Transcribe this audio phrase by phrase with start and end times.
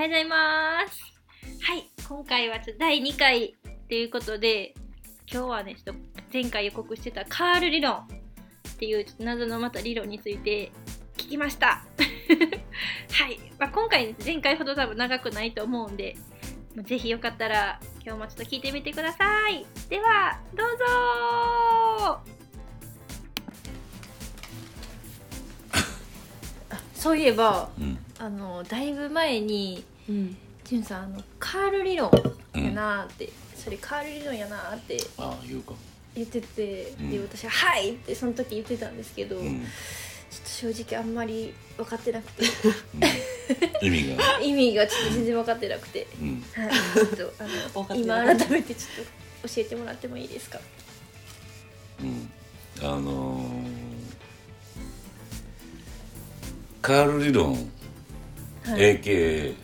[0.00, 0.98] はようございます。
[1.62, 3.54] はい、今回はちょっと第2回
[3.86, 4.72] ということで、
[5.30, 8.06] 今日はね、ちょっと前回予告してたカール理論っ
[8.78, 10.72] ていうちょっと謎のまた理論について
[11.18, 11.84] 聞きました。
[13.12, 16.16] はい、まあ、今回、ね、前回ほど多分長くないと思うんで、
[16.76, 19.66] ぜひよかったら今日もちょっと聞いてみてください。
[19.90, 22.20] では、どうぞ
[26.94, 30.36] そういえば、うんあのだいぶ前にうん。
[30.64, 30.82] じゅん。
[30.82, 31.04] さん。
[31.04, 32.10] あのカール理論
[32.54, 35.72] やなーって、それカール理論やなーってああ言うか
[36.14, 37.10] 言ってて、うん。
[37.10, 38.96] で私は「はい!」ってその時言ってたん。
[38.96, 39.66] ですけど、うん、ちょ
[40.38, 41.14] っと正直あん。
[41.14, 42.44] まり分かってなくて
[43.82, 46.44] うん、意味が意味がちょっと全然分かってなくて、うん。
[46.54, 49.06] はい、ちょっとあのって今ない改めてちょっ
[49.42, 50.60] と教えてもらってもいいですか
[52.02, 52.30] うん。
[52.82, 53.90] あのー
[56.82, 57.58] カール理論、は
[58.78, 59.54] い AKA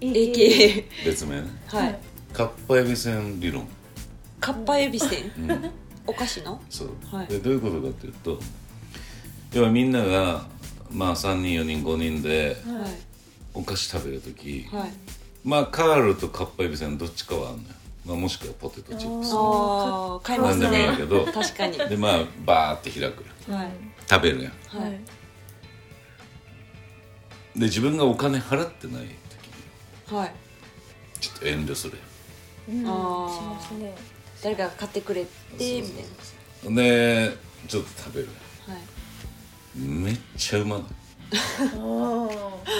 [0.00, 1.40] AKA 別名？
[1.42, 1.98] ねはい。
[2.32, 3.66] カッパエビせん理論、
[4.40, 5.10] カッパエビせん。
[5.10, 5.70] うん、
[6.06, 6.60] お菓子の？
[6.68, 7.26] そう、はい。
[7.28, 8.38] でどういうことかっていうと
[9.52, 10.44] 要はみんなが
[10.90, 12.86] まあ3人4人5人では
[13.54, 14.90] お菓子食べる時、いはい。
[15.44, 17.68] まあカールとカッパエビせんどっちかはあんのよ、
[18.04, 19.32] まあ、もしくはポテトチップス。
[19.32, 21.24] ああ買いますなんでもいいんねやけど。
[21.32, 21.78] 確かに。
[21.78, 23.56] でまあバーって開くよ。
[23.56, 23.70] はい。
[24.10, 24.52] 食べるやん。
[24.68, 24.90] はい。
[24.90, 25.00] はい
[27.56, 29.45] で自分がお金払ってない時。
[29.45, 29.45] に
[30.10, 30.32] はい。
[31.20, 31.98] ちょっと遠慮する
[32.68, 33.54] うん、しあー。
[33.54, 33.94] ますね。
[34.42, 35.78] 誰かが買ってくれてみたい
[36.64, 37.36] やんで
[37.68, 38.28] ちょっと食べる。
[38.68, 38.82] なはい。
[39.78, 40.80] めっちゃうまい。
[40.80, 42.28] あ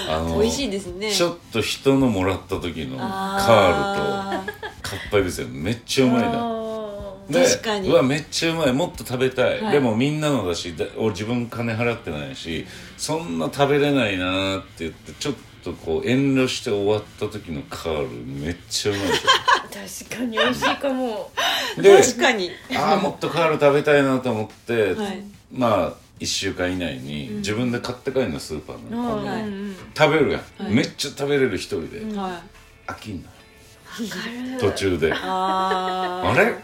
[0.09, 1.13] あの美味しいですね。
[1.13, 4.45] ちょっと人のもらった時のカールとあ
[4.83, 6.31] カッパエビせんめっちゃうまいな。
[6.35, 7.89] あで確かに。
[7.89, 8.73] うわめっちゃうまい。
[8.73, 9.73] もっと食べたい、はい。
[9.73, 15.35] でもみんなのだしだ俺自分金払ってないしそんな食べれないなーって言ってちょっ
[15.67, 19.09] とこう遠慮して終わった時のカールめっちゃうまい
[20.09, 21.33] 確かに美味しいかも。
[21.77, 22.51] 確かに。
[22.77, 25.23] ああもっとカール食べたいなと思って、はい。
[25.53, 29.43] まあ1週間以内に自分で買って帰るのスーパーの、うんはい。
[29.43, 30.73] うん食べるやん、はい。
[30.73, 32.41] めっちゃ食べれる一人で、は
[32.89, 32.93] い。
[32.93, 34.61] 飽きんのわかる。
[34.61, 35.13] 途中で。
[35.13, 36.55] あれ？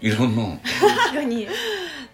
[0.00, 0.42] いろんな。
[0.42, 1.48] の確かに。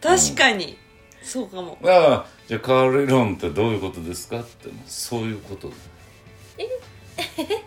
[0.01, 0.79] 確かに
[1.27, 1.77] そうかも。
[1.83, 4.69] ああじゃあカール理論ってどういうことですかって。
[4.87, 5.69] そういうこと。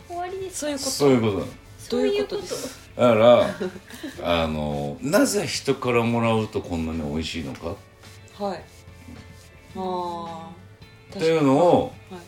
[0.08, 0.60] 終わりです。
[0.60, 0.90] そういうこと。
[0.90, 1.40] そういうこと。
[1.40, 2.90] なういうことどういうことです。
[2.96, 3.50] だから
[4.44, 7.76] あのなぜ人からもらうとこんなに美味しいのか？
[8.44, 8.64] はい。
[9.76, 10.50] ああ
[11.16, 12.22] っていうのをはい。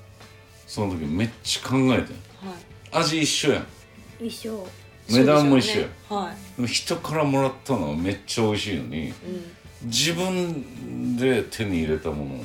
[0.68, 1.88] その時めっちゃ考えてん。
[1.88, 2.06] はい。
[2.92, 3.68] 味一緒やん。
[4.20, 4.68] 一緒。
[5.10, 5.94] 値段も一緒やね。
[6.10, 9.14] はでも人からもらったのはめっちゃ美味しいのにいうん
[9.84, 12.44] 自分で手に入れたもの。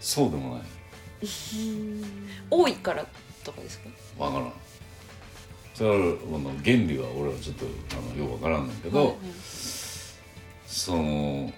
[0.00, 0.62] そうでもない。
[2.50, 3.04] 多いから
[3.44, 3.88] とかですか？
[4.24, 4.52] わからん。
[5.74, 9.16] それはこの原理は俺はちょっとあのよくわからんねんけど、はい
[10.66, 11.52] その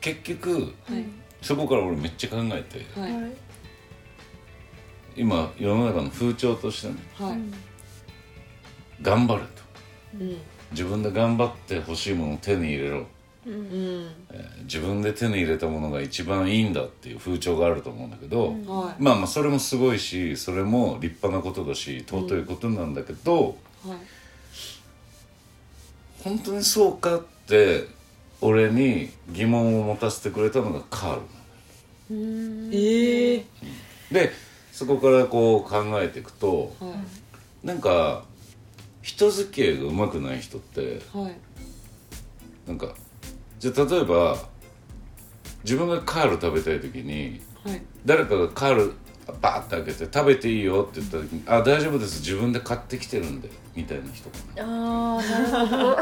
[0.00, 1.04] 結局はい。
[1.42, 3.12] そこから俺めっちゃ考えてはい。
[3.22, 3.32] はい
[5.16, 7.38] 今世の中の風潮としてねはい。
[9.02, 9.48] 頑張れと。
[10.20, 10.36] うん。
[10.72, 13.06] 自分で頑張って欲しいものを手に入れろ、
[13.46, 14.08] うん。
[14.30, 19.02] えー自分で手に入れたものが一番いいんだっていう風潮があると思うんだけど、はい。
[19.02, 23.98] まあまあそれもすごいしそれも立派なことだし尊いことなんだけど、はい。
[26.22, 27.88] 本当にそうかって
[28.40, 31.22] 俺に疑問を持たせてくれたのがカールな
[32.66, 33.44] のええ
[34.12, 34.30] で
[34.72, 36.90] そこからこう考えていくとは
[37.64, 37.66] い。
[37.66, 38.24] なんか
[39.02, 41.36] 人付き合いがうまくない人ってはい。
[42.66, 42.94] なんか
[43.60, 44.36] じゃあ例えば
[45.62, 47.82] 自分がカール食べたい時にはい。
[48.06, 48.92] 誰かがカール
[49.42, 52.20] バーって開けて食べていいよって言った時に「あ大丈夫です。
[52.20, 55.98] 自分で買ってきてるんで」みたいな人かああなるほど。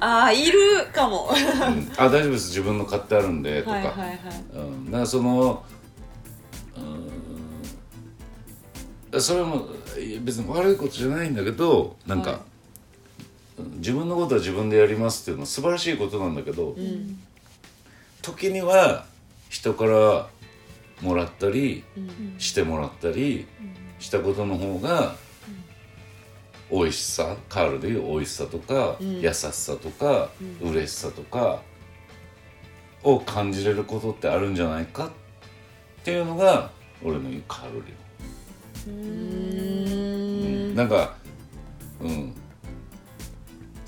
[0.00, 0.58] ああいる
[0.92, 1.28] かも。
[1.28, 2.48] はいな「うん、あ大丈夫です。
[2.48, 4.20] 自分の買ってあるんで」とか、はいはい
[4.54, 5.64] うん、だからその
[9.12, 9.20] うん。
[9.20, 9.68] それも
[10.22, 12.40] 別に悪いことじゃないんだけどなんか、はい。
[12.40, 12.49] うん
[13.76, 17.18] 自分のことは自分でやりますっていうのは素晴らしいことなんだけど、うん。
[18.22, 19.06] 時には
[19.48, 20.28] 人から
[21.00, 22.34] もらったりうん。
[22.38, 23.46] してもらったり
[23.98, 25.14] したことの方が
[26.70, 29.20] 美味しさカールでいう美味しさとか、うん。
[29.20, 30.30] 優しさとか、
[30.60, 31.62] 嬉しさとか
[33.02, 35.10] を感じれることってあるんじゃないかっ
[36.04, 36.70] ていうのが
[37.02, 37.92] 俺の言うカール理
[38.86, 40.76] う論、ーん。
[40.76, 41.14] なんか
[42.00, 42.34] うん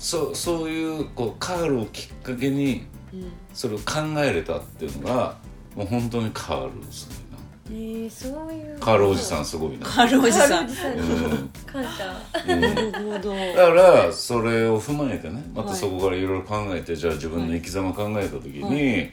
[0.03, 3.31] そうそういうこうカールをきっかけにうん。
[3.53, 5.37] それを考えれたっていうのが
[5.75, 7.23] もう本当にカールすごいな
[7.69, 8.79] えー、そういう。
[8.79, 10.69] カールおじさんすごいな、カールおじさん。
[10.69, 10.93] さん。
[10.93, 12.61] うん感謝うん。
[12.61, 13.35] なるほど。
[13.35, 18.97] だからそれを踏まえてねまたはいそこからいろいろ考えてじゃあ自分の生き様考えた時に、はい。
[18.99, 19.05] や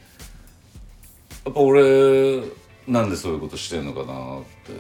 [1.51, 2.43] っぱ俺
[2.89, 4.73] なんでそういうことしてんのかなって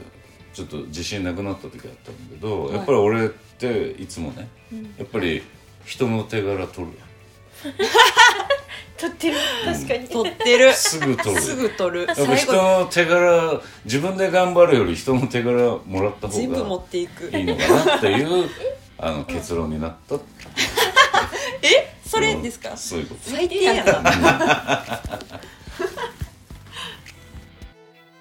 [0.52, 2.74] ちょっと自信なくなった時あったんだけど、はい。
[2.74, 4.82] やっぱり俺っていつもねうん。
[4.98, 5.42] やっぱり
[5.84, 6.92] 人の手柄取る
[8.96, 9.36] 撮ってる。
[9.64, 10.08] 確かに。
[10.08, 10.64] 取ってる。
[10.66, 12.06] やんすぐ取るすぐ取る。
[12.06, 17.30] やっぱ人の手柄自分で頑張るより人の手柄もらった方全部持がっていく。
[17.36, 18.48] いいのかなっていう
[18.98, 20.16] あの結論になった。
[21.62, 21.94] え？
[22.06, 22.76] それですか？
[22.76, 23.30] そういうこと。
[23.30, 23.92] 最低やな。
[23.92, 24.02] は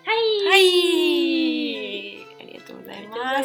[0.05, 0.47] い。
[0.49, 0.98] はい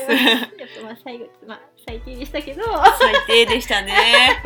[0.58, 2.62] ちょっとまあ最後まあ最低でしたけど。
[2.98, 3.94] 最低でしたね。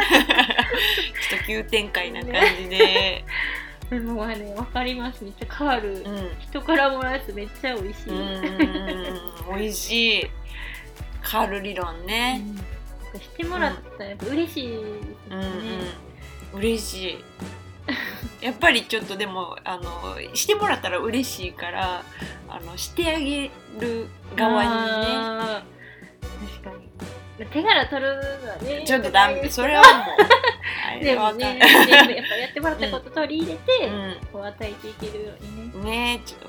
[1.31, 3.25] ちょっと急展開な感じで。
[3.91, 5.25] でもまあねわかります。
[5.25, 6.37] めっちゃカール、うん。
[6.41, 10.31] 人からもらうやつめっちゃ美味しい、うん美味しい。
[11.23, 12.43] カール理論ね。
[13.15, 13.21] うん。
[13.21, 14.81] してもらったらやっぱ嬉しいです
[15.31, 15.49] うんね、
[16.53, 16.59] うん。
[16.61, 17.25] 嬉しい
[18.41, 22.03] やっぱりちょっとでもあのしてもらったら嬉しいから
[22.49, 26.89] あのしてあげる側にあー確かに。
[27.47, 29.49] 手柄取るのはねねちょっとダメ。
[29.49, 29.89] それはも
[31.01, 31.59] う でもね
[31.89, 33.91] やっぱやってもらったこと取り入れて、
[34.33, 35.85] こう与えていけるようにねうん。
[35.85, 36.49] ねちょっと。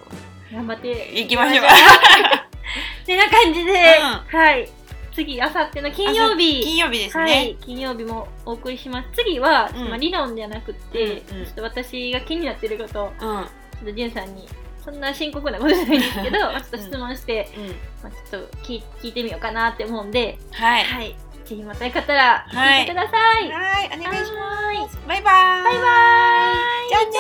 [0.52, 1.66] 頑張って行きましょう。
[3.06, 4.40] てな感じで、うん。
[4.40, 4.70] はい
[5.26, 6.62] 次あさっての金曜日。
[6.64, 9.10] 金曜日ですはねい、金曜日もお送りします。
[9.14, 9.90] 次は、うん。
[9.90, 11.46] まあ、理論じゃなくって、うんうん。
[11.46, 13.30] ちょっと私が気になってることをちうん。
[13.38, 13.46] ょっ
[13.86, 14.48] とじゅんさんに
[14.84, 17.68] そんな深刻なことじゃないんですけど まあちょっと質問して、うん。
[17.68, 17.74] ま
[18.06, 20.84] あ、ちょっと聞い聞いてみようかなって思うんで、はい。
[20.84, 23.52] はい、ぜひまたよかったら聞いてください。
[23.52, 23.86] はい。
[24.00, 25.00] お願いします。
[25.08, 25.64] バイバイ。
[25.64, 25.80] バイバ
[27.12, 27.19] イ